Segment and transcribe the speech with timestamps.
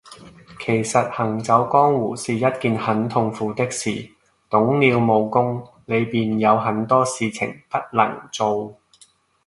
[0.59, 4.09] 其實行走江湖是一件很痛苦的事，
[4.49, 8.75] 懂了武功，你便有很多事情不能做